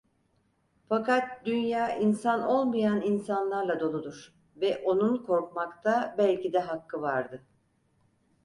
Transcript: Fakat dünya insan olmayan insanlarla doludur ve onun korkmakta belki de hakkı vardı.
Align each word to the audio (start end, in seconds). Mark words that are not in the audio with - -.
Fakat 0.89 1.45
dünya 1.45 1.95
insan 1.95 2.41
olmayan 2.47 3.01
insanlarla 3.01 3.79
doludur 3.79 4.33
ve 4.55 4.81
onun 4.85 5.17
korkmakta 5.25 6.15
belki 6.17 6.53
de 6.53 6.59
hakkı 6.59 7.01
vardı. 7.01 7.43